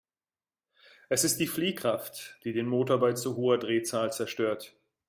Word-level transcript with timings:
Es 1.09 1.23
ist 1.23 1.39
die 1.39 1.45
Fliehkraft, 1.45 2.39
die 2.43 2.53
den 2.53 2.65
Motor 2.65 2.99
bei 2.99 3.13
zu 3.13 3.35
hoher 3.37 3.59
Drehzahl 3.59 4.11
zerstört. 4.11 4.75